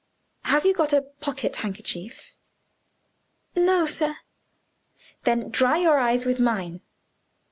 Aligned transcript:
"Have 0.45 0.65
you 0.65 0.73
got 0.73 0.93
a 0.93 1.03
pocket 1.03 1.57
handkerchief?" 1.57 2.33
"No, 3.55 3.85
sir." 3.85 4.15
"Then 5.25 5.51
dry 5.51 5.77
your 5.77 5.99
eyes 5.99 6.25
with 6.25 6.39
mine." 6.39 6.81